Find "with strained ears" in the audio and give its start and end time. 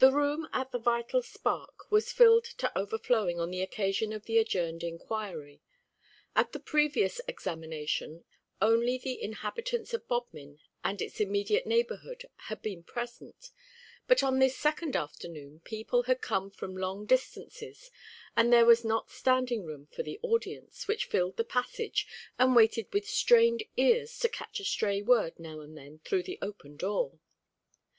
22.92-24.18